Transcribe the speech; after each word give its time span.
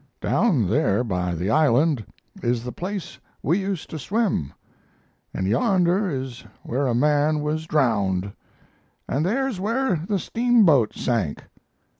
Down 0.19 0.67
there 0.67 1.03
by 1.03 1.35
the 1.35 1.51
island 1.51 2.03
is 2.41 2.63
the 2.63 2.71
place 2.71 3.19
we 3.43 3.59
used 3.59 3.87
to 3.91 3.99
swim, 3.99 4.51
and 5.31 5.45
yonder 5.45 6.09
is 6.09 6.43
where 6.63 6.87
a 6.87 6.95
man 6.95 7.41
was 7.43 7.67
drowned, 7.67 8.33
and 9.07 9.23
there's 9.23 9.59
where 9.59 9.97
the 10.09 10.17
steamboat 10.17 10.95
sank. 10.95 11.43